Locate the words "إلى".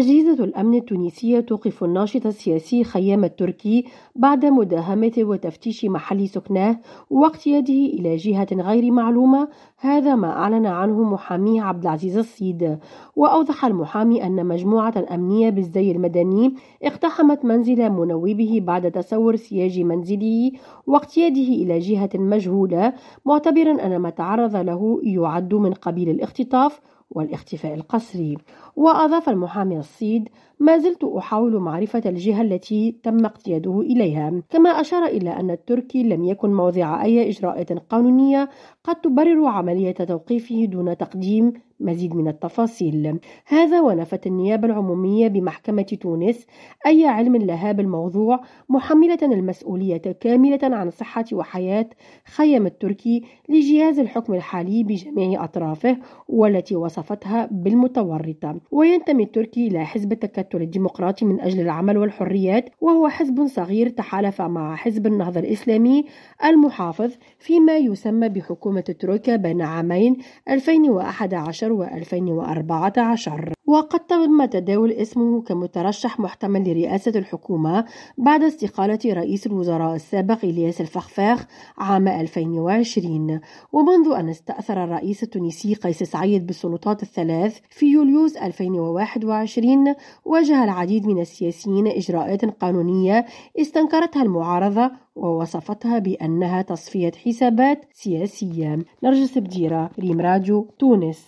7.74-8.16, 21.62-21.78, 35.06-35.30, 59.66-59.84